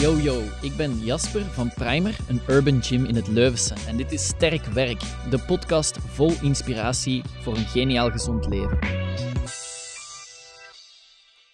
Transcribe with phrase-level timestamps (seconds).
[0.00, 3.74] Yo yo, ik ben Jasper van Primer, een urban gym in het Leuvense.
[3.86, 5.00] En dit is Sterk Werk,
[5.30, 8.78] de podcast vol inspiratie voor een geniaal gezond leven.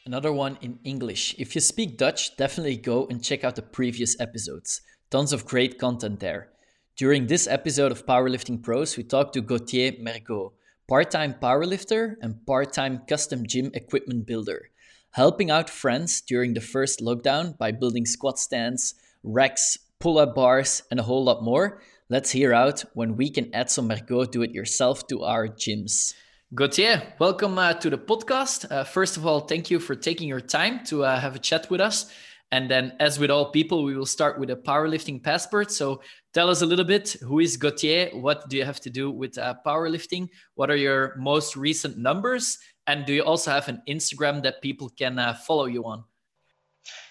[0.05, 1.32] Another one in English.
[1.32, 4.83] If you speak Dutch, definitely go and check out the previous episodes.
[5.09, 6.49] Tons of great content there.
[6.95, 10.53] During this episode of Powerlifting Pros, we talked to Gauthier Mergot,
[10.87, 14.70] part time powerlifter and part time custom gym equipment builder
[15.16, 20.83] helping out friends during the first lockdown by building squat stands, racks, pull up bars,
[20.91, 21.80] and a whole lot more.
[22.11, 26.12] Let's hear out when we can add some Mergot do it yourself to our gyms.
[26.55, 28.70] Gauthier, welcome uh, to the podcast.
[28.70, 31.70] Uh, first of all, thank you for taking your time to uh, have a chat
[31.70, 32.12] with us.
[32.53, 35.73] And then, as with all people, we will start with a powerlifting passport.
[35.73, 38.11] So, tell us a little bit who is Gauthier?
[38.12, 40.28] What do you have to do with uh, powerlifting?
[40.55, 42.59] What are your most recent numbers?
[42.87, 46.05] And do you also have an Instagram that people can uh, follow you on?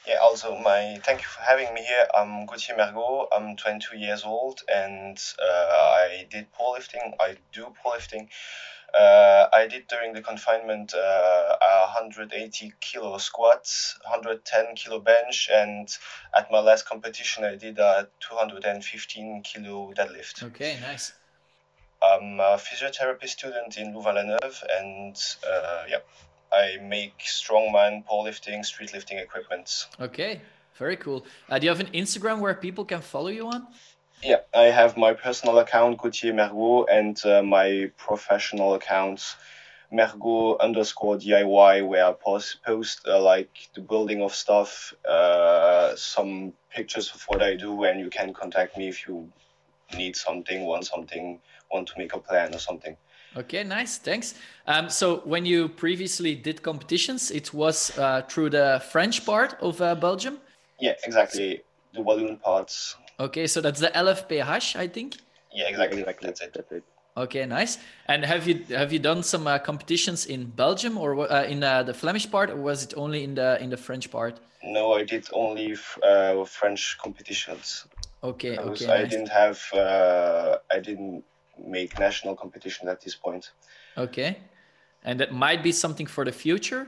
[0.07, 2.07] Yeah, also my thank you for having me here.
[2.15, 3.27] I'm Gauthier Mergot.
[3.35, 7.13] I'm 22 years old and uh, I did powerlifting.
[7.19, 8.29] I do powerlifting.
[8.93, 11.57] Uh, I did during the confinement uh,
[11.95, 15.89] 180 kilo squats, 110 kilo bench, and
[16.37, 20.43] at my last competition I did a 215 kilo deadlift.
[20.43, 21.11] Okay, nice.
[22.05, 25.15] I'm a physiotherapy student in Louvain-la-Neuve, and
[25.47, 25.97] uh, yeah,
[26.53, 29.87] I make strongman, powerlifting, street lifting equipment.
[29.99, 30.41] Okay,
[30.75, 31.25] very cool.
[31.49, 33.67] Uh, do you have an Instagram where people can follow you on?
[34.23, 39.35] Yeah, I have my personal account, Gauthier Mergot, and uh, my professional account,
[39.91, 46.53] Mergot underscore DIY, where I post, post uh, like the building of stuff, uh, some
[46.69, 49.31] pictures of what I do, and you can contact me if you
[49.95, 51.39] need something, want something,
[51.71, 52.95] want to make a plan or something.
[53.37, 53.97] Okay, nice.
[53.97, 54.35] Thanks.
[54.65, 59.81] Um, so when you previously did competitions, it was uh, through the French part of
[59.81, 60.39] uh, Belgium.
[60.79, 61.61] Yeah, exactly.
[61.93, 62.95] The Walloon parts.
[63.19, 65.17] Okay, so that's the LFPH, I think.
[65.53, 65.99] Yeah, exactly.
[65.99, 66.27] exactly.
[66.27, 66.53] That's it.
[66.53, 66.83] That's it.
[67.17, 67.77] Okay, nice.
[68.07, 71.83] And have you have you done some uh, competitions in Belgium or uh, in uh,
[71.83, 74.39] the Flemish part, or was it only in the in the French part?
[74.63, 77.85] No, I did only uh, French competitions.
[78.21, 78.85] Okay, okay.
[78.87, 79.11] I nice.
[79.11, 79.61] didn't have.
[79.73, 81.23] Uh, I didn't
[81.63, 83.51] make national competition at this point.
[83.97, 84.39] Okay,
[85.03, 86.87] and that might be something for the future.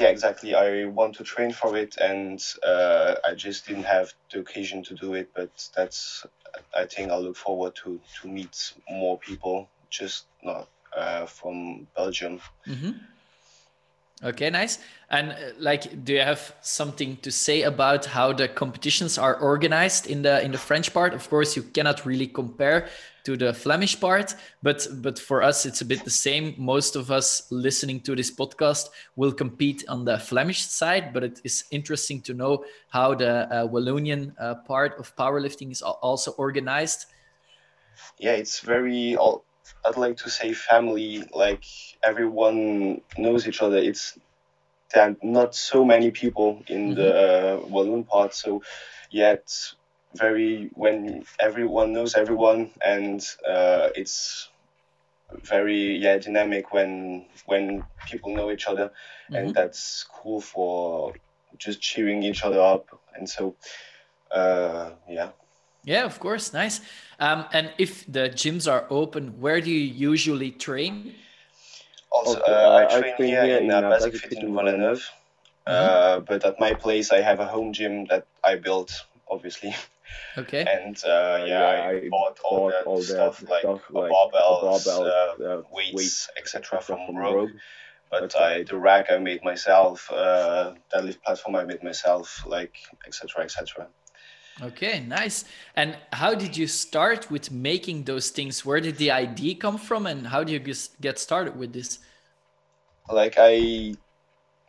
[0.00, 0.54] Yeah, exactly.
[0.54, 4.94] I want to train for it, and uh, I just didn't have the occasion to
[4.94, 5.30] do it.
[5.34, 6.24] But that's,
[6.74, 12.40] I think, I'll look forward to to meet more people, just not uh, from Belgium.
[12.66, 12.92] Mm-hmm.
[14.24, 14.78] Okay, nice.
[15.10, 20.06] And uh, like, do you have something to say about how the competitions are organized
[20.06, 21.12] in the in the French part?
[21.12, 22.88] Of course, you cannot really compare
[23.24, 26.54] to the Flemish part, but but for us, it's a bit the same.
[26.56, 31.40] Most of us listening to this podcast will compete on the Flemish side, but it
[31.44, 37.04] is interesting to know how the uh, Wallonian uh, part of powerlifting is also organized.
[38.18, 39.14] Yeah, it's very.
[39.16, 39.44] I'll-
[39.84, 41.28] I'd like to say family.
[41.32, 41.64] Like
[42.04, 43.76] everyone knows each other.
[43.78, 44.18] It's
[44.94, 47.10] there are not so many people in the
[47.62, 48.62] uh, Walloon part, so
[49.10, 49.48] yet
[50.14, 54.50] very when everyone knows everyone, and uh, it's
[55.44, 58.92] very yeah dynamic when when people know each other,
[59.30, 59.36] Mhm.
[59.38, 61.14] and that's cool for
[61.58, 63.56] just cheering each other up, and so
[64.30, 65.32] uh, yeah.
[65.86, 66.80] Yeah, of course, nice.
[67.20, 71.14] Um, and if the gyms are open, where do you usually train?
[72.10, 74.20] Also, Okay, uh, I I train train here here in in, uh, uh, Basic Basic
[74.20, 75.04] Fit Fit in in Villeneuve.
[75.66, 75.74] Mhm.
[75.74, 78.90] Uh, but at my place, I have a home gym that I built,
[79.30, 79.74] obviously.
[80.36, 80.64] Okay.
[80.76, 84.62] And uh, yeah, I, bought all that all stuff that like stuff a like barbells,
[84.70, 86.80] barbells, uh, uh, weights, etc.
[86.82, 87.34] from from Rogue.
[87.34, 87.50] Rogue.
[88.10, 92.74] But I, the rack I made myself, uh, deadlift platform I made myself, like
[93.06, 93.44] etc.
[93.44, 93.88] etc.
[94.62, 95.44] Okay, nice.
[95.74, 98.64] And how did you start with making those things?
[98.64, 101.98] Where did the idea come from, and how do you get started with this?
[103.08, 103.98] like I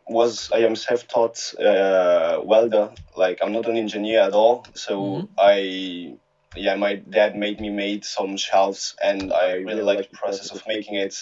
[0.08, 2.94] was I am self-taught uh, welder.
[3.16, 4.72] Like I'm not an engineer at all.
[4.76, 5.28] So Mhm.
[5.38, 6.18] I
[6.56, 10.64] yeah, my dad made me made some shelves, and I really like the process of
[10.68, 11.16] making it.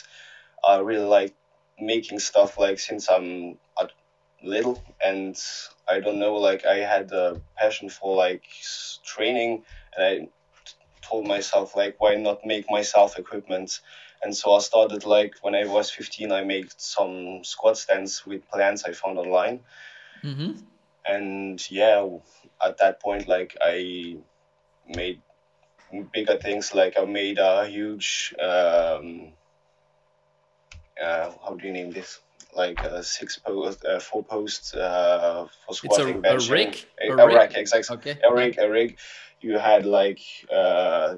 [0.68, 1.36] I really like
[1.80, 3.92] making stuff like since I'm at
[4.46, 5.38] little, and
[5.88, 8.44] I don't know like I had a passion for like
[9.04, 9.64] training,
[9.98, 10.28] and i
[11.02, 13.80] told myself like why not make myself equipment
[14.26, 18.50] and so I started like when I was 15, I made some squat stands with
[18.50, 19.60] plans I found online.
[20.24, 20.52] Mm-hmm.
[21.08, 22.08] And yeah,
[22.66, 24.18] at that point, like I
[24.88, 25.22] made
[26.12, 26.74] bigger things.
[26.74, 29.34] Like I made a huge, um,
[31.00, 32.20] uh, how do you name this?
[32.56, 36.78] Like a six post, uh, four posts uh, for It's a, squatting, a rig?
[37.02, 37.36] A, A a rig?
[37.36, 37.98] rack, exactly.
[37.98, 38.20] Okay.
[38.24, 38.98] A rig, a rig.
[39.42, 40.22] You had like
[40.52, 41.18] uh,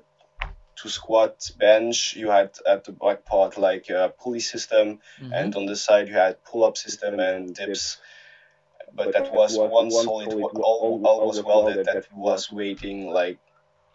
[0.81, 2.15] to squat, bench.
[2.15, 5.31] You had at the back part like a pulley system, Mhm.
[5.33, 7.97] and on the side you had pull-up system and dips.
[8.93, 11.85] But that was one solid, all, all was welded.
[11.85, 13.39] That was weighing like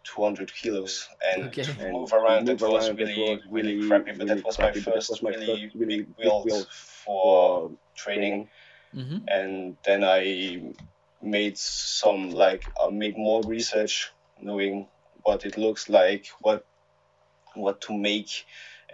[0.05, 1.63] 200 kilos, and Okay.
[1.63, 4.13] to move around that was really, really crappy.
[4.13, 6.69] But that was my first really big build
[7.05, 8.49] for training
[8.95, 9.25] Mhm.
[9.29, 10.75] and then I
[11.23, 14.11] made some like I made more research,
[14.41, 14.87] knowing
[15.25, 16.65] what it looks like, what
[17.55, 18.45] what to make,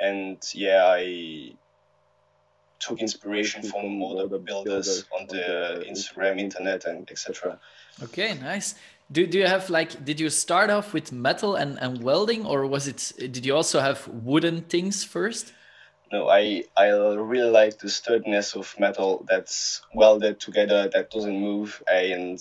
[0.00, 1.52] and yeah, I
[2.80, 7.58] took inspiration from other builders on the Instagram, internet, and etc.
[8.02, 8.74] Okay, nice.
[9.10, 12.66] Do, do you have like, did you start off with metal and, and welding, or
[12.66, 15.52] was it, did you also have wooden things first?
[16.10, 21.82] No, I I really like the sturdiness of metal that's welded together that doesn't move,
[21.90, 22.38] and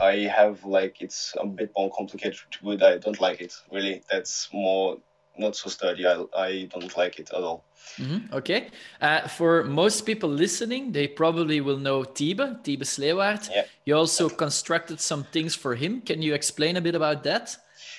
[0.00, 2.82] I have like it's a bit more complicated wood.
[2.82, 4.02] I don't like it really.
[4.10, 4.98] That's more
[5.36, 6.06] not so sturdy.
[6.06, 7.64] I I don't like it at all.
[7.98, 8.68] Mhm, Okay.
[9.00, 13.48] Uh, for most people listening, they probably will know Tibe, Tibe Sleewaard.
[13.50, 13.64] Yeah.
[13.86, 16.02] You also constructed some things for him.
[16.02, 17.56] Can you explain a bit about that?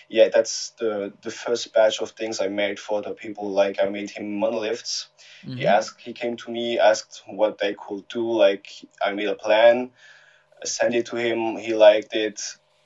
[0.09, 3.49] Yeah, that's the the first batch of things I made for the people.
[3.51, 5.09] Like I made him monoliths.
[5.43, 5.77] He Mhm.
[5.77, 8.31] asked, he came to me, asked what they could do.
[8.31, 8.67] Like
[9.05, 9.91] I made a plan,
[10.65, 11.57] sent it to him.
[11.57, 12.41] He liked it.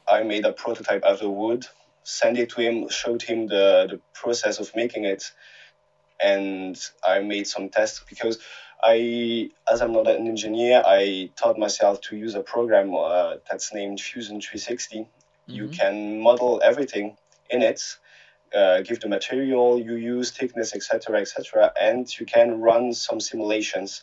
[0.07, 1.65] I made a prototype out of wood,
[2.03, 5.23] sent it to him, showed him the the process of making it,
[6.21, 8.39] and I made some tests because
[8.83, 13.73] I, as I'm not an engineer, I taught myself to use a program uh, that's
[13.73, 15.07] named Fusion 360.
[15.47, 15.77] You Mhm.
[15.79, 17.17] can model everything
[17.49, 17.81] in it,
[18.53, 24.01] uh, give the material you use, thickness, etc., etc., and you can run some simulations.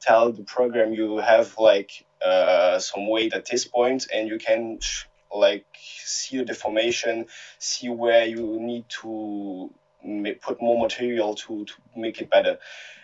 [0.00, 4.80] Tell the program you have like uh, some weight at this point, and you can
[4.80, 5.66] sh- like
[6.04, 7.26] see the deformation,
[7.58, 9.72] see where you need to
[10.40, 12.58] put more material to to make it better.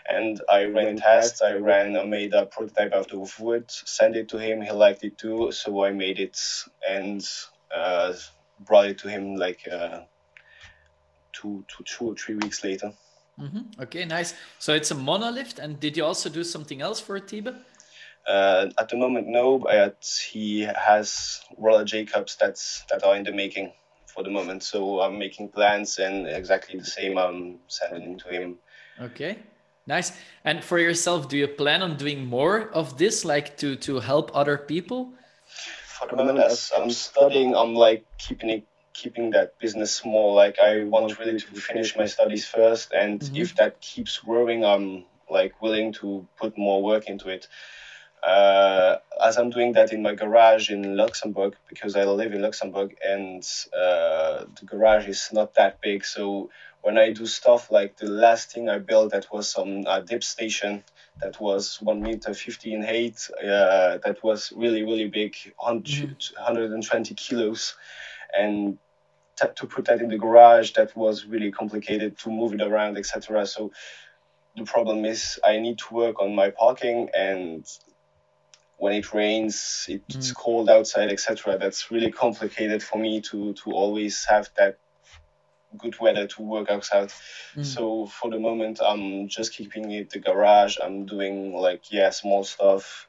[0.09, 1.43] And I ran tests.
[1.43, 4.62] I ran, I made a prototype out of wood, sent it to him.
[4.62, 6.38] He liked it too, so I made it
[6.88, 7.27] and
[7.74, 8.12] uh,
[8.60, 10.00] brought it to him like uh,
[11.32, 12.92] two, two, two or three weeks later.
[13.38, 13.78] Mhm.
[13.80, 14.34] Okay, nice.
[14.58, 15.58] So it's a monolith.
[15.58, 17.54] And did you also do something else for Tibe?
[18.26, 20.02] Uh, at the moment, no, but
[20.32, 23.72] he has roller J-cups that's that are in the making
[24.06, 24.62] for the moment.
[24.64, 27.18] So I'm making plans and exactly the same.
[27.18, 28.58] I'm sending to him.
[29.00, 29.38] Okay,
[29.86, 30.12] nice.
[30.44, 34.30] And for yourself, do you plan on doing more of this, like to to help
[34.34, 35.12] other people?
[35.98, 40.34] For the moment, as I'm studying, I'm like keeping it, keeping that business small.
[40.34, 43.37] Like I want really to finish my studies first, and Mhm.
[43.43, 47.48] if that keeps growing, I'm like willing to put more work into it.
[48.22, 52.96] Uh, as I'm doing that in my garage in Luxembourg, because I live in Luxembourg,
[53.02, 53.42] and
[53.72, 56.50] uh, the garage is not that big, so
[56.82, 60.22] when I do stuff like the last thing I built, that was some uh, dip
[60.25, 60.84] station
[61.22, 63.28] that was one meter fifty in height.
[63.42, 67.76] Uh, that was really really big, 100, 120 kilos,
[68.38, 68.78] and
[69.40, 72.98] t- to put that in the garage, that was really complicated to move it around,
[72.98, 73.46] etc.
[73.46, 73.72] So
[74.56, 77.66] the problem is I need to work on my parking and
[78.78, 80.35] when it rains it's Mm.
[80.35, 84.78] cold outside etc that's really complicated for me to to always have that
[85.78, 87.11] good weather to work outside.
[87.56, 87.64] Mm.
[87.64, 90.76] so for the moment i'm just keeping it the garage.
[90.83, 93.09] I'm doing like yeah small stuff.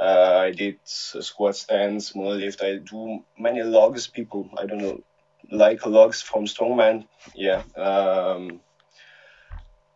[0.00, 4.48] Uh, i did squat stands monolift i do many logs people.
[4.58, 4.98] I don't know
[5.50, 7.06] like logs from strongman.
[7.34, 8.60] Yeah um,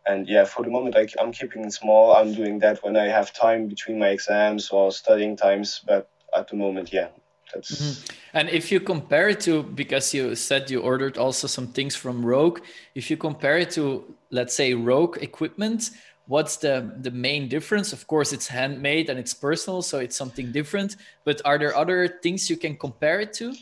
[0.05, 2.15] and yeah for the moment I, i'm keeping it small.
[2.15, 6.47] I'm doing that when i have time between my exams or studying times but at
[6.49, 7.09] the moment yeah
[7.55, 8.11] that's Mhm.
[8.33, 12.25] And if you compare it to, because you said you ordered also some things from
[12.25, 12.59] Rogue,
[12.93, 15.89] if you compare it to, let's say, Rogue equipment,
[16.27, 17.93] what's the the main difference?
[17.93, 20.97] Of course, it's handmade and it's personal, so it's something different.
[21.23, 23.53] But are there other things you can compare it to?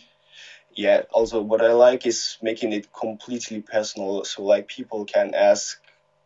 [0.75, 5.82] yeah also what i like is making it completely personal so like people can ask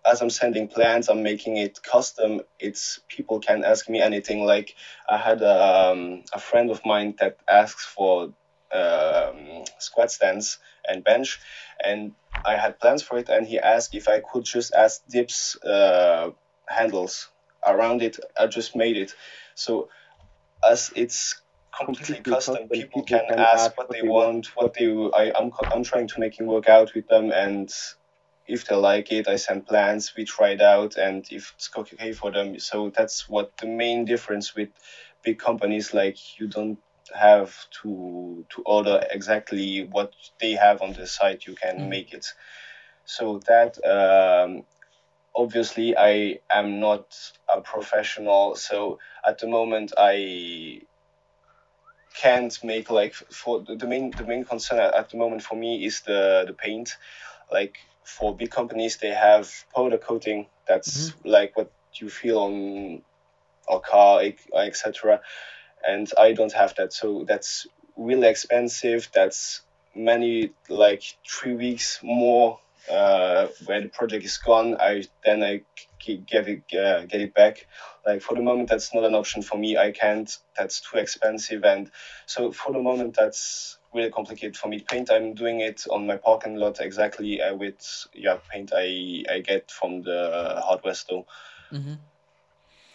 [0.08, 4.76] as i'm sending plans i'm making it custom it's people can ask me anything like
[5.10, 8.34] i had um, a friend of mine that asks for
[8.74, 10.60] um, squat stands
[10.90, 11.40] and bench
[11.86, 12.14] and
[12.46, 16.30] i had plans for it and he asked if i could just add dips uh,
[16.70, 17.30] handles
[17.68, 19.14] around it i just made it
[19.56, 19.80] so
[20.68, 21.42] as it's
[21.78, 22.68] completely custom.
[22.70, 24.88] People can ask what they want, what they.
[25.16, 27.70] I, I'm I'm trying to make it work out with them, and
[28.48, 32.14] if they like it, I send plans, we try it out, and if it's okay
[32.14, 32.60] for them.
[32.60, 34.70] So that's what the main difference with
[35.24, 36.80] big companies like you don't
[37.14, 41.46] have to to order exactly what they have on the site.
[41.46, 41.90] You can mm.
[41.90, 42.26] make it.
[43.06, 44.64] So that um,
[45.36, 47.16] obviously I am not
[47.54, 48.56] a professional.
[48.56, 50.82] So at the moment I
[52.18, 56.02] can't make like for the main the main concern at the moment for me is
[56.02, 56.90] the the paint
[57.52, 57.78] like
[58.08, 61.30] for big companies they have powder coating that's mm-hmm.
[61.30, 63.02] like what you feel on
[63.70, 64.22] a car
[64.56, 65.20] etc
[65.88, 66.94] and i don't have that.
[66.94, 69.10] So that's really expensive.
[69.14, 69.62] That's
[69.96, 72.60] many like three weeks more
[72.90, 75.62] uh, where the project is gone, I then I
[76.00, 77.68] give it uh, get it back.
[78.06, 79.78] Like for the moment, that's not an option for me.
[79.78, 80.36] I can't.
[80.58, 81.92] That's too expensive, and
[82.26, 84.80] so for the moment, that's really complicated for me.
[84.80, 89.40] Paint, I'm doing it on my parking lot exactly uh, with yeah paint I I
[89.40, 91.26] get from the hardware store.
[91.72, 91.94] Mm-hmm.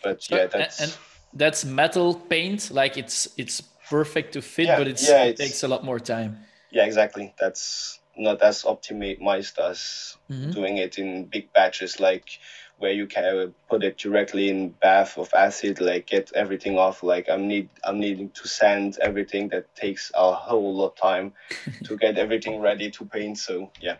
[0.02, 0.96] But yeah, that's and,
[1.34, 2.70] that's metal paint.
[2.70, 6.38] Like it's it's perfect to fit, yeah, but yeah, it takes a lot more time.
[6.70, 7.34] Yeah, exactly.
[7.38, 10.50] That's not as optimized as mm-hmm.
[10.50, 12.38] doing it in big batches, like
[12.78, 17.02] where you can put it directly in bath of acid, like get everything off.
[17.02, 21.32] Like I'm need I'm needing to sand everything that takes a whole lot of time
[21.84, 23.38] to get everything ready to paint.
[23.38, 23.96] So yeah.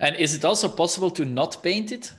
[0.00, 2.12] And is it also possible to not paint it?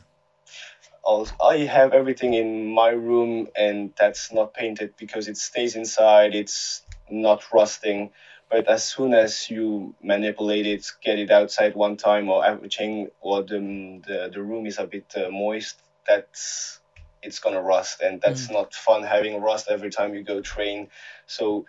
[1.03, 6.35] Also, I have everything in my room, and that's not painted because it stays inside.
[6.35, 8.11] It's not rusting
[8.49, 13.43] but as soon as you manipulate it, get it outside one time or everything, or
[13.43, 16.79] the, the, the room is a bit uh, moist, that's
[17.21, 18.53] it's gonna rust, and that's mm.
[18.53, 20.87] not fun having rust every time you go train.
[21.27, 21.65] So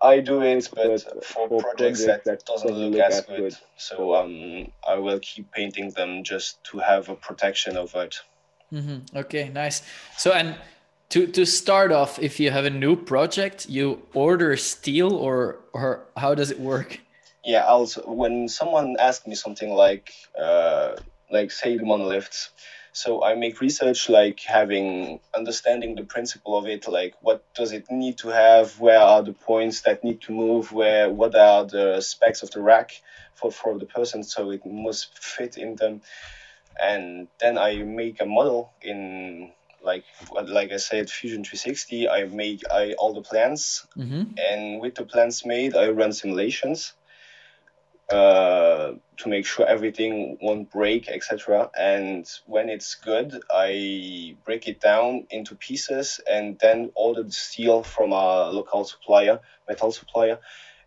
[0.00, 3.38] I do it, but for, for projects, that, that doesn't look, look as good.
[3.38, 3.56] good.
[3.78, 8.20] So um, I will keep painting them just to have a protection of it.
[8.72, 9.16] Mm-hmm.
[9.16, 9.82] Okay, nice.
[10.18, 10.56] So and
[11.14, 16.06] to to start off if you have a new project you order steel or or
[16.16, 16.98] how does it work?
[17.44, 20.96] Yeah also when someone asks me something like uh,
[21.30, 22.50] like say the monoliths
[22.92, 27.84] so i make research like having understanding the principle of it like what does it
[27.90, 32.00] need to have where are the points that need to move where what are the
[32.00, 32.90] specs of the rack
[33.34, 36.00] for for the person so it must fit in them.
[36.90, 37.70] And then i
[38.02, 39.52] make a model in
[39.84, 42.08] like like I said, Fusion 360.
[42.08, 44.32] I make I all the plans, mm-hmm.
[44.38, 46.94] and with the plans made, I run simulations
[48.10, 51.70] uh, to make sure everything won't break, etc.
[51.78, 57.82] And when it's good, I break it down into pieces and then order the steel
[57.82, 60.38] from a local supplier, metal supplier.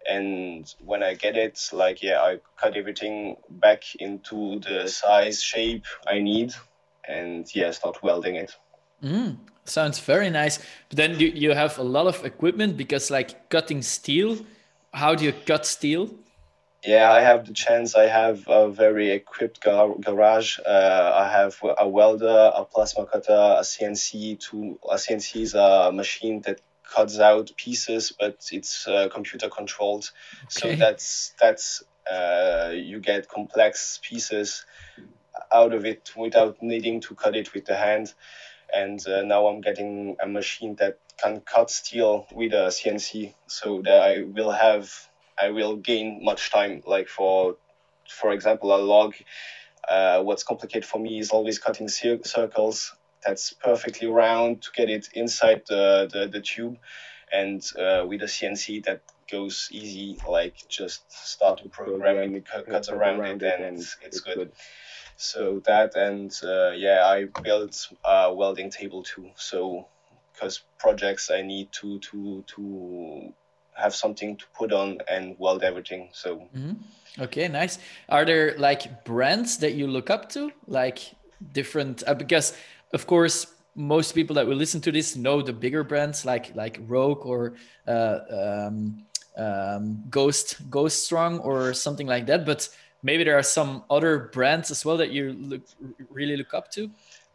[0.09, 5.85] And when I get it, like yeah, I cut everything back into the size shape
[6.07, 6.53] I need,
[7.03, 8.55] and yeah, start welding it.
[9.03, 10.59] Mm, sounds very nice.
[10.89, 14.39] But then you, you have a lot of equipment because, like, cutting steel,
[14.93, 16.09] how do you cut steel?
[16.83, 17.95] Yeah, I have the chance.
[17.95, 20.59] I have a very equipped gar- garage.
[20.65, 24.39] Uh, I have a welder, a plasma cutter, a CNC.
[24.49, 30.11] To a CNC is a machine that cuts out pieces, but it's uh, computer controlled.
[30.43, 30.47] Okay.
[30.49, 34.65] So that's that's uh, you get complex pieces
[35.51, 38.13] out of it without needing to cut it with the hand
[38.73, 43.81] and uh, now I'm getting a machine that can cut steel with a CNC, so
[43.83, 44.91] that I will have
[45.41, 46.83] I will gain much time.
[46.85, 47.57] Like for
[48.09, 49.15] for example, a log.
[49.87, 52.93] Uh, what's complicated for me is always cutting cir- circles.
[53.25, 56.77] That's perfectly round to get it inside the the, the tube,
[57.31, 60.21] and uh, with a CNC that goes easy.
[60.27, 64.35] Like just start to program and cut, cut around, around it, and it's, it's good.
[64.35, 64.51] good.
[65.17, 69.31] So that and uh, yeah, I built a welding table too.
[69.35, 69.87] So
[70.33, 73.33] because projects I need to to to
[73.73, 76.09] have something to put on and weld everything.
[76.13, 76.73] So mm-hmm.
[77.19, 77.79] okay, nice.
[78.09, 80.99] Are there like brands that you look up to, like
[81.51, 82.03] different?
[82.05, 82.53] Uh, because
[82.93, 86.79] of course most people that will listen to this know the bigger brands like like
[86.87, 87.53] Rogue or
[87.87, 89.05] uh, um,
[89.37, 92.69] um, Ghost Ghost Strong or something like that, but
[93.03, 95.61] maybe there are some other brands as well that you look
[96.09, 96.89] really look up to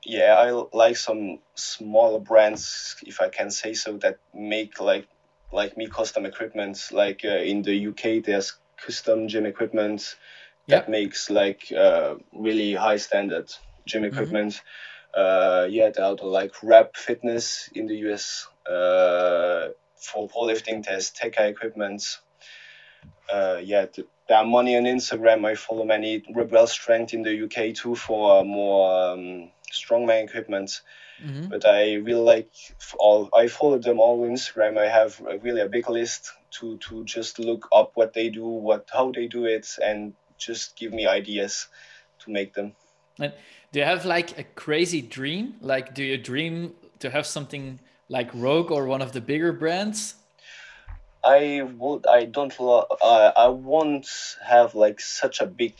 [0.04, 5.06] yeah i like some smaller brands if i can say so that make like
[5.52, 8.54] like me custom equipment like uh, in the uk there's
[8.84, 10.16] custom gym equipment
[10.68, 13.52] that makes like uh, really high standard
[13.84, 14.12] gym mm-hmm.
[14.12, 14.52] equipment
[15.14, 15.20] mm-hmm.
[15.20, 21.48] uh, yeah there are like rep fitness in the us uh, for powerlifting there's Tekka
[21.48, 22.02] equipment
[23.32, 23.86] uh, yeah,
[24.28, 25.44] there are money on Instagram.
[25.44, 30.80] I follow many Rebel Strength in the UK too for more um, strongman equipment.
[31.22, 31.48] Mm-hmm.
[31.48, 32.50] But I really like
[32.98, 33.28] all.
[33.34, 34.78] I follow them all on Instagram.
[34.78, 38.88] I have really a big list to to just look up what they do, what
[38.92, 41.68] how they do it, and just give me ideas
[42.20, 42.72] to make them.
[43.18, 43.32] And
[43.70, 45.54] do you have like a crazy dream?
[45.60, 50.14] Like, do you dream to have something like Rogue or one of the bigger brands?
[51.24, 52.06] I would.
[52.06, 52.58] I don't.
[52.58, 54.08] Lo- uh, I won't
[54.44, 55.74] have like such a big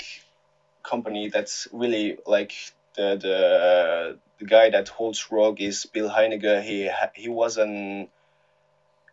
[0.83, 2.53] company that's really like
[2.97, 6.63] the the the guy that holds Rogue is Bill Henniger.
[6.63, 8.09] He he was an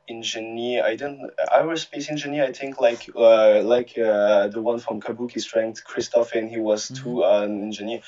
[0.10, 0.84] engineer.
[0.84, 2.46] I don't aerospace engineer.
[2.46, 6.50] I think like uh, like uh, the one from Kabuki Strength, Chris Duffin.
[6.50, 7.04] He was mm-hmm.
[7.04, 8.02] too uh, an engineer.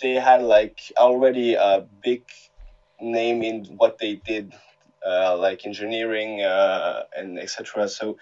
[0.00, 2.24] They had like already a big
[3.00, 4.52] name in what they did,
[5.38, 7.88] like engineering uh, and etc.
[7.88, 8.18] So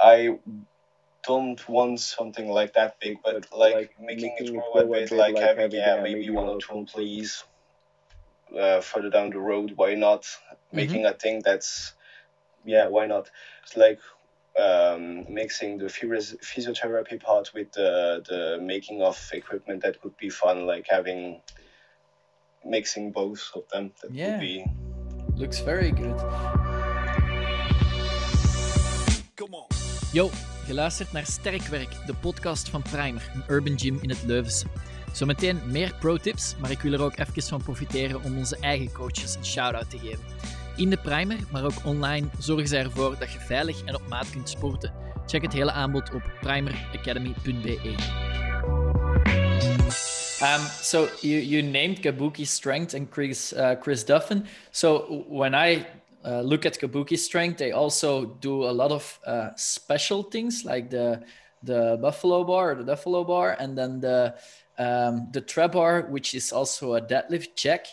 [0.00, 0.38] I
[1.26, 5.34] don't want something like that big, but like, like making, making it more with like,
[5.34, 7.44] like having yeah maybe one or two employees
[8.58, 9.72] uh, further down the road.
[9.76, 10.76] Why not mm-hmm.
[10.76, 11.94] making a thing that's
[12.64, 13.30] yeah why not?
[13.62, 14.00] It's like
[14.58, 20.66] um, mixing the physiotherapy part with the the making of equipment that could be fun,
[20.66, 21.40] like having
[22.64, 23.92] mixing both of them.
[24.02, 24.32] That yeah.
[24.32, 24.64] would be
[25.36, 26.20] looks very good.
[29.34, 29.66] Come on.
[30.12, 30.30] Yo,
[30.66, 34.66] Geluisterd naar Sterkwerk, de podcast van Primer, een urban gym in het Leuvense.
[35.12, 39.34] Zometeen meer pro-tips, maar ik wil er ook even van profiteren om onze eigen coaches
[39.34, 40.24] een shout-out te geven.
[40.76, 44.30] In de Primer, maar ook online, zorgen zij ervoor dat je veilig en op maat
[44.30, 44.92] kunt sporten.
[45.26, 48.33] Check het hele aanbod op primeracademy.be.
[50.44, 54.46] Um, so you, you named Kabuki Strength and Chris, uh, Chris Duffin.
[54.72, 55.86] So when I
[56.22, 60.90] uh, look at Kabuki strength, they also do a lot of uh, special things like
[60.90, 61.22] the
[61.62, 64.34] the buffalo bar or the buffalo bar, and then the
[64.76, 67.86] um, the trap bar, which is also a deadlift jack.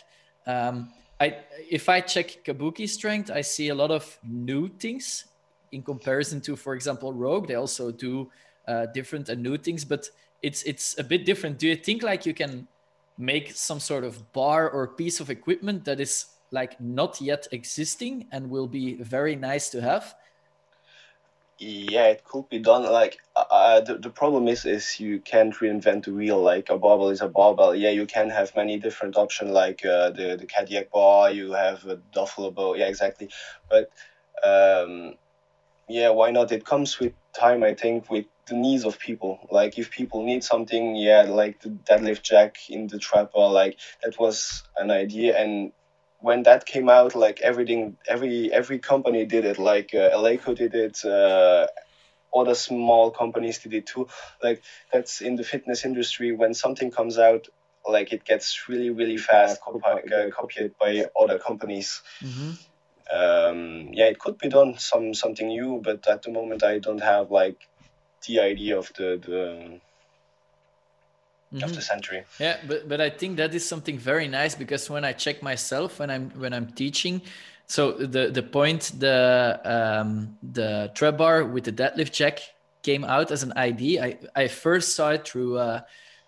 [0.46, 1.36] Um, I
[1.70, 5.24] if I check Kabuki strength, I see a lot of new things
[5.70, 7.48] in comparison to, for example, Rogue.
[7.48, 8.30] They also do
[8.66, 10.08] uh, different and new things, but
[10.42, 11.58] it's it's a bit different.
[11.58, 12.68] Do you think like you can
[13.18, 18.28] make some sort of bar or piece of equipment that is like not yet existing
[18.32, 20.14] and will be very nice to have?
[21.58, 22.82] Yeah it could be done.
[22.84, 26.40] Like uh, uh, the, the problem is is you can't reinvent the wheel.
[26.42, 27.74] Like a barbell is a barbell.
[27.74, 31.84] Yeah you can have many different options like uh, the the Cadillac bar you have
[31.86, 32.76] a Duffalo.
[32.76, 33.30] yeah exactly.
[33.70, 33.90] But
[34.44, 35.14] um,
[35.88, 36.52] yeah why not?
[36.52, 40.42] It comes with time i think with the needs of people like if people need
[40.42, 45.38] something yeah like the deadlift jack in the trap bar like that was an idea
[45.38, 45.72] and
[46.22, 49.58] when that came out, like everything, every every company did it.
[49.58, 51.04] Like uh, Eleiko did it.
[51.04, 51.66] Uh,
[52.34, 54.08] other small companies did it too.
[54.42, 56.32] Like that's in the fitness industry.
[56.32, 57.48] When something comes out,
[57.86, 62.00] like it gets really really fast copied, uh, copied by other companies.
[62.20, 62.50] Mm-hmm.
[63.14, 67.02] Um, yeah, it could be done some something new, but at the moment I don't
[67.02, 67.58] have like
[68.26, 69.80] the idea of the the
[71.52, 71.64] mm-hmm.
[71.64, 72.24] of the century.
[72.38, 75.98] Yeah, but but I think that is something very nice because when I check myself
[75.98, 77.22] when I'm when I'm teaching,
[77.66, 82.40] so the the point the um, the trap bar with the deadlift jack
[82.82, 84.00] came out as an ID.
[84.00, 85.80] I I first saw it through uh,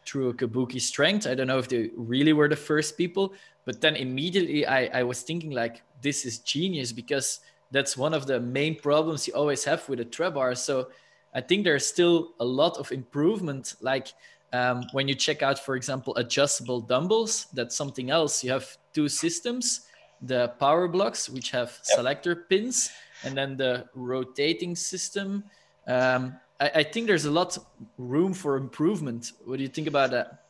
[0.06, 1.26] through a Kabuki Strength.
[1.26, 5.02] I don't know if they really were the first people, but then immediately I I
[5.02, 9.64] was thinking like this is genius because that's one of the main problems you always
[9.64, 10.54] have with a trap bar.
[10.54, 10.88] So
[11.34, 13.74] I think there's still a lot of improvement.
[13.80, 14.08] Like
[14.52, 18.44] um, when you check out, for example, adjustable dumbbells, that's something else.
[18.44, 19.86] You have two systems
[20.26, 21.96] the power blocks, which have yep.
[21.96, 22.90] selector pins,
[23.24, 25.44] and then the rotating system.
[25.86, 27.58] Um, I, I, think there's a lot
[27.98, 29.32] room for improvement.
[29.44, 30.44] What do you think about that?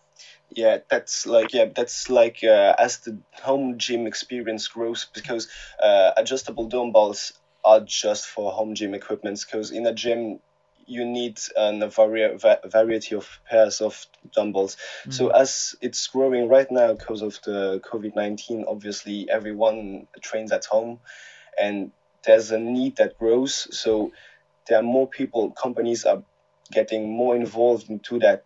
[0.50, 5.48] Yeah, that's like yeah, that's like uh, as the home gym experience grows because
[5.82, 7.32] uh, adjustable dumbbells
[7.64, 9.44] are just for home gym equipment.
[9.44, 10.38] Because in a gym,
[10.86, 14.76] you need a vari- variety of pairs of dumbbells.
[14.76, 15.10] Mm-hmm.
[15.12, 20.64] So as it's growing right now because of the COVID nineteen, obviously everyone trains at
[20.64, 21.00] home,
[21.60, 21.90] and
[22.24, 23.68] there's a need that grows.
[23.76, 24.12] So
[24.66, 25.50] there are more people.
[25.50, 26.22] Companies are
[26.72, 28.44] getting more involved into that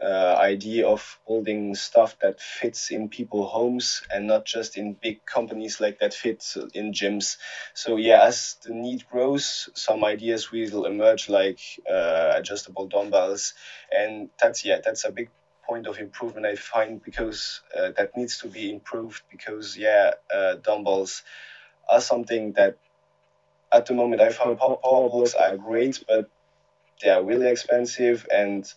[0.00, 5.24] uh, idea of building stuff that fits in people homes and not just in big
[5.26, 7.36] companies like that fit in gyms.
[7.74, 11.60] So yeah as the need grows some ideas will emerge like
[11.90, 13.54] uh, adjustable dumbbells.
[13.90, 15.30] And that's yeah that's a big
[15.68, 20.54] point of improvement i find because uh, that needs to be improved because yeah uh,
[20.54, 21.22] dumbbells
[21.88, 22.76] are something that
[23.72, 26.28] at the moment I found power, power are great, but
[27.02, 28.72] they are really expensive and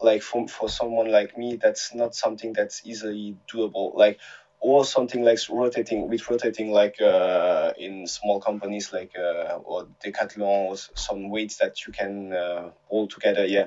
[0.00, 3.96] like for, for someone like me that's not something that's easily doable.
[3.96, 4.20] Like
[4.60, 10.40] or something like rotating with rotating like uh, in small companies like uh, or decathlon
[10.40, 13.66] or some weights that you can uh, pull together yeah.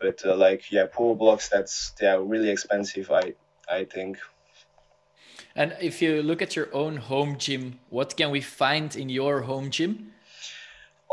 [0.00, 3.34] But uh, like yeah power blocks that's they are really expensive i
[3.68, 4.18] i think.
[5.56, 9.42] And if you look at your own home gym what can we find in your
[9.42, 10.13] home gym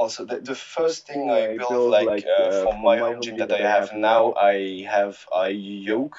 [0.02, 3.38] also the, the first thing I built like, like uh, uh, for my home gym
[3.38, 6.18] that I have now, I have a yoke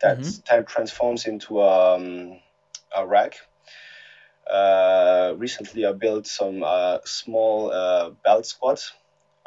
[0.00, 0.42] that mm-hmm.
[0.42, 2.40] type transforms into um,
[2.94, 3.36] a rack.
[4.50, 8.92] Uh, recently, I built some uh, small uh, belt squats.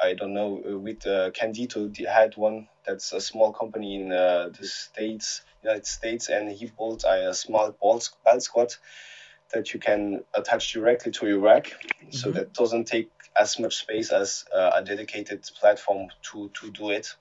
[0.00, 2.66] I don't know uh, with uh, Candito had one.
[2.86, 7.76] That's a small company in the states, United States, and he built a small
[8.24, 8.78] belt squat
[9.52, 12.10] that you can attach directly to your rack, mm-hmm.
[12.10, 16.90] so that doesn't take as much space as uh, a dedicated platform to, to do
[16.90, 17.14] it.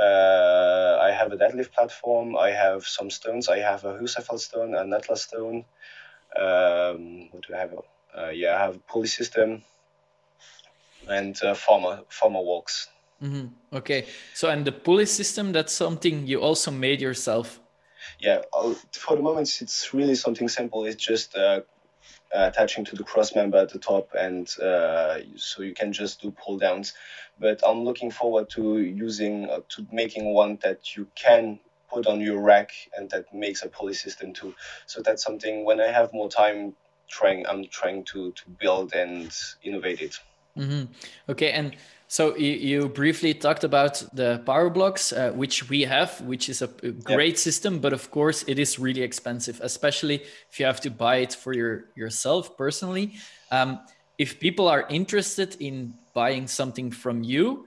[0.00, 2.36] Uh, I have a deadlift platform.
[2.36, 3.48] I have some stones.
[3.48, 5.64] I have a Husafell stone, a Atlas stone.
[6.36, 7.74] Um, what do I have?
[8.16, 9.62] Uh, yeah, I have a pulley system
[11.08, 12.88] and uh, farmer farmer walks.
[13.22, 13.76] Mm-hmm.
[13.76, 17.60] Okay, so and the pulley system that's something you also made yourself.
[18.20, 18.42] Yeah,
[18.92, 20.84] for the moment it's really something simple.
[20.84, 21.62] It's just uh,
[22.34, 26.20] uh, attaching to the cross member at the top, and uh, so you can just
[26.20, 26.94] do pull downs.
[27.38, 31.60] But I'm looking forward to using uh, to making one that you can
[31.94, 34.54] put on your rack and that makes a pulley system too.
[34.86, 36.74] So that's something when I have more time,
[37.08, 39.30] trying I'm trying to to build and
[39.62, 40.16] innovate it.
[40.58, 40.92] Mm-hmm.
[41.28, 46.20] Okay, and so you, you, briefly talked about the power blocks, uh, which we have,
[46.20, 47.38] which is a, a great yep.
[47.38, 51.34] system, but of course it is really expensive, especially if you have to buy it
[51.34, 53.14] for your yourself personally.
[53.50, 53.80] Um,
[54.18, 57.66] if people are interested in buying something from you,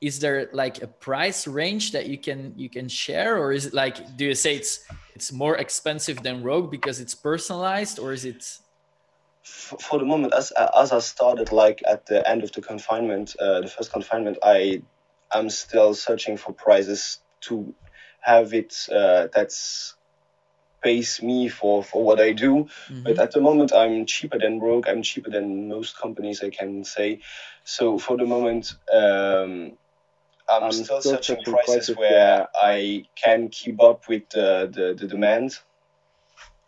[0.00, 3.74] is there like a price range that you can you can share, or is it
[3.74, 8.24] like do you say it's it's more expensive than Rogue because it's personalized, or is
[8.24, 8.58] it?
[9.42, 13.62] For the moment, as as I started like at the end of the confinement, uh,
[13.62, 14.82] the first confinement, I
[15.32, 17.74] am still searching for prizes to
[18.20, 19.96] have it uh, that's
[20.82, 22.68] pays me for for what I do.
[22.88, 23.02] Mm-hmm.
[23.02, 24.88] But at the moment, I'm cheaper than Rogue.
[24.88, 27.20] I'm cheaper than most companies, I can say.
[27.64, 28.74] So for the moment.
[28.92, 29.72] Um,
[30.50, 34.94] I'm, I'm still, still searching prices, prices where I can keep up with the, the,
[34.98, 35.58] the demand.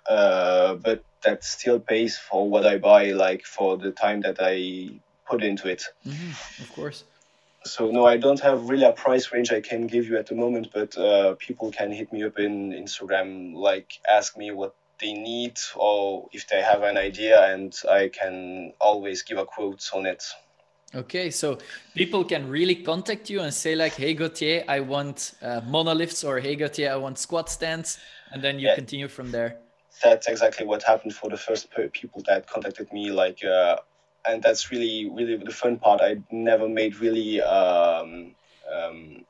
[0.09, 5.01] Uh, but that still pays for what I buy, like for the time that I
[5.27, 5.85] put into it.
[6.07, 7.05] Mm-hmm, of course.
[7.65, 10.35] So no, I don't have really a price range I can give you at the
[10.35, 15.13] moment, but uh, people can hit me up in Instagram, like ask me what they
[15.13, 20.07] need or if they have an idea, and I can always give a quote on
[20.07, 20.25] it.
[20.95, 21.57] Okay, so
[21.95, 26.41] people can really contact you and say like, "Hey Gauthier, I want uh, monoliths," or
[26.41, 27.99] "Hey Gauthier, I want squat stands,"
[28.33, 28.75] and then you yeah.
[28.75, 29.57] continue from there
[30.03, 33.11] that's exactly what happened for the first people that contacted me.
[33.11, 33.77] Like, uh,
[34.27, 36.01] and that's really, really the fun part.
[36.01, 38.35] I never made really um,
[38.73, 39.25] um,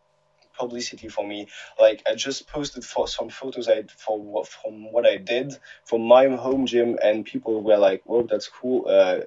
[0.59, 1.49] publicity for me.
[1.81, 6.29] Like, I just posted for some photos I for from what I did from my
[6.29, 9.21] home gym, and people were like, "Whoa, that's cool." Uh,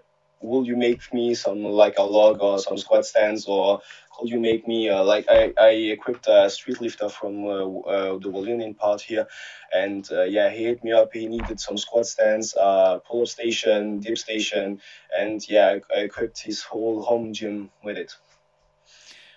[0.45, 3.81] will you make me some like a log or some squat stands or
[4.15, 8.17] could you make me uh, like I, I equipped a street lifter from uh, uh,
[8.19, 9.27] the Wallonian part here
[9.73, 13.99] and uh, yeah he hit me up he needed some squat stands uh, pull-up station
[13.99, 14.79] dip station
[15.17, 18.13] and yeah I, I equipped his whole home gym with it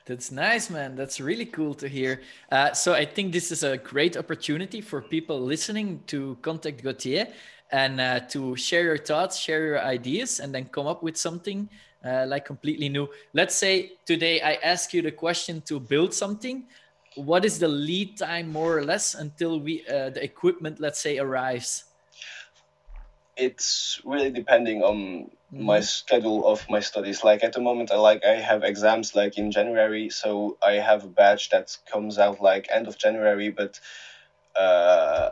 [0.08, 0.96] that's nice, man.
[0.96, 2.22] That's really cool to hear.
[2.50, 7.26] Uh, so I think this is a great opportunity for people listening to contact Gauthier
[7.70, 11.68] and uh, to share your thoughts, share your ideas, and then come up with something
[12.04, 13.08] uh, like completely new.
[13.32, 16.64] Let's say today I ask you the question to build something.
[17.16, 21.18] What is the lead time, more or less, until we uh, the equipment, let's say,
[21.18, 21.84] arrives?
[23.36, 25.64] It's really depending on mm-hmm.
[25.64, 27.24] my schedule of my studies.
[27.24, 31.04] Like at the moment, I like I have exams like in January, so I have
[31.04, 33.80] a batch that comes out like end of January, but.
[34.58, 35.30] Uh,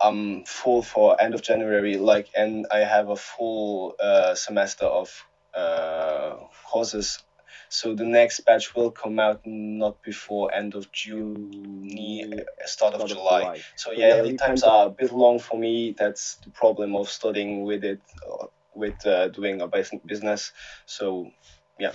[0.00, 5.24] I'm full for end of January, like, and I have a full uh, semester of
[5.54, 7.22] uh, courses.
[7.70, 12.30] So the next batch will come out not before end of June,
[12.64, 13.40] start of July.
[13.40, 13.60] July.
[13.76, 15.94] So yeah, lead times are a bit long for me.
[15.98, 19.68] That's the problem of studying with it, uh, with uh, doing a
[20.06, 20.52] business.
[20.86, 21.30] So
[21.78, 21.92] yeah.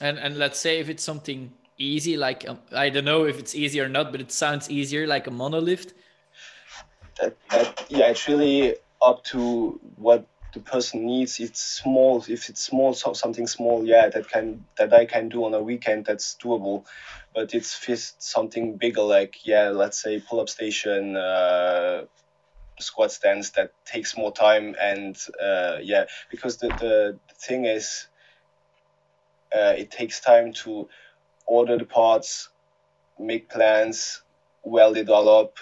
[0.00, 3.54] And and let's say if it's something easy, like um, I don't know if it's
[3.54, 5.92] easy or not, but it sounds easier, like a monolift
[7.20, 11.40] that, that yeah, it's really up to what the person needs.
[11.40, 15.44] It's small if it's small so something small yeah that can that i can do
[15.44, 16.84] on a weekend that's doable.
[17.34, 22.06] But it's something bigger like yeah let's say pull-up station uh,
[22.80, 28.08] squat stance that takes more time and uh, yeah because the, the, the thing is
[29.54, 30.88] uh, it takes time to
[31.46, 32.50] order the parts
[33.18, 34.22] make plans
[34.64, 35.54] weld it all up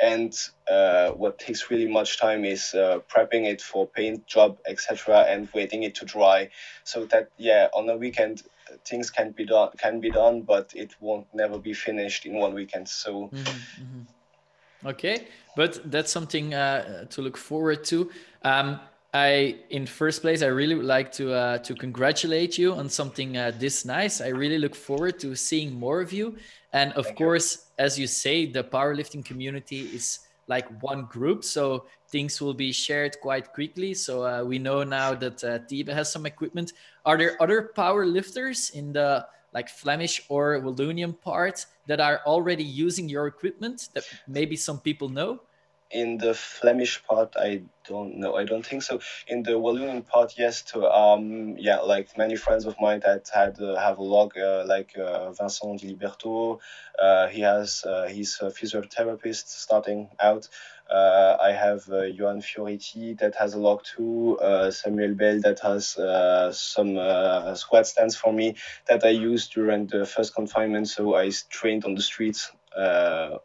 [0.00, 0.36] and
[0.70, 5.48] uh, what takes really much time is uh, prepping it for paint job etc and
[5.54, 6.48] waiting it to dry
[6.84, 8.42] so that yeah on a weekend
[8.84, 12.52] things can be done can be done but it won't never be finished in one
[12.54, 14.88] weekend so mm-hmm, mm-hmm.
[14.88, 18.10] okay but that's something uh, to look forward to
[18.42, 18.78] um,
[19.16, 23.36] I, in first place, I really would like to uh, to congratulate you on something
[23.36, 24.20] uh, this nice.
[24.20, 26.36] I really look forward to seeing more of you.
[26.72, 27.84] And of Thank course, you.
[27.84, 33.16] as you say, the powerlifting community is like one group, so things will be shared
[33.20, 33.94] quite quickly.
[33.94, 36.72] So uh, we know now that uh, Tibe has some equipment.
[37.04, 43.08] Are there other powerlifters in the like Flemish or Wallonian part that are already using
[43.08, 45.40] your equipment that maybe some people know?
[45.90, 48.34] In the Flemish part, I don't know.
[48.36, 49.00] I don't think so.
[49.28, 50.62] In the Wallonian part, yes.
[50.72, 54.64] To um, yeah, like many friends of mine that had uh, have a log, uh,
[54.66, 56.58] like uh, Vincent Di Liberto.
[56.98, 60.48] Uh, he has uh, he's a physiotherapist starting out.
[60.90, 64.38] Uh, I have uh, Johan Fioretti that has a log too.
[64.38, 68.54] Uh, Samuel Bell that has uh, some uh, squat stands for me
[68.88, 70.88] that I used during the first confinement.
[70.88, 73.38] So I trained on the streets uh,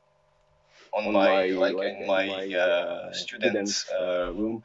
[0.93, 4.63] on, on my, my, like, like in my, my uh, students uh, room.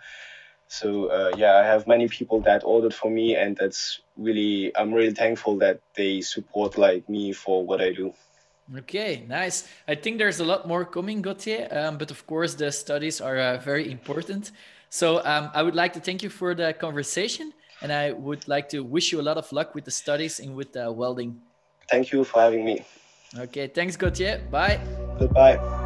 [0.68, 4.92] So uh, yeah, I have many people that ordered for me, and that's really I'm
[4.92, 8.12] really thankful that they support like me for what I do.
[8.76, 9.68] Okay, nice.
[9.86, 13.38] I think there's a lot more coming, Gauthier, um, but of course the studies are
[13.38, 14.50] uh, very important.
[14.90, 18.68] So um, I would like to thank you for the conversation, and I would like
[18.70, 21.38] to wish you a lot of luck with the studies and with the welding.
[21.88, 22.84] Thank you for having me.
[23.38, 24.42] Okay, thanks, Gauthier.
[24.50, 24.80] Bye.
[25.18, 25.85] Goodbye.